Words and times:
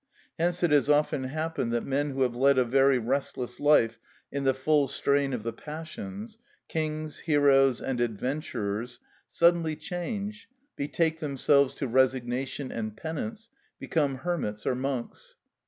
Hence 0.39 0.63
it 0.63 0.71
has 0.71 0.89
often 0.89 1.25
happened 1.25 1.71
that 1.73 1.85
men 1.85 2.09
who 2.09 2.23
have 2.23 2.35
led 2.35 2.57
a 2.57 2.65
very 2.65 2.97
restless 2.97 3.59
life 3.59 3.99
in 4.31 4.45
the 4.45 4.53
full 4.55 4.87
strain 4.87 5.31
of 5.31 5.43
the 5.43 5.53
passions, 5.53 6.39
kings, 6.67 7.19
heroes, 7.19 7.79
and 7.79 8.01
adventurers, 8.01 8.99
suddenly 9.29 9.75
change, 9.75 10.47
betake 10.75 11.19
themselves 11.19 11.75
to 11.75 11.87
resignation 11.87 12.71
and 12.71 12.97
penance, 12.97 13.51
become 13.79 14.15
hermits 14.15 14.65
or 14.65 14.73
monks. 14.73 15.35